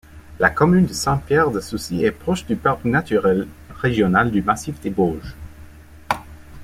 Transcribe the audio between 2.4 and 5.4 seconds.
du parc naturel régional du Massif des Bauges.